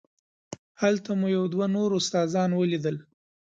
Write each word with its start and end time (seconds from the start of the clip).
هلته 0.81 1.09
مو 1.19 1.27
یو 1.37 1.45
دوه 1.53 1.65
نور 1.75 1.89
استادان 1.99 2.49
ولیدل. 2.55 2.95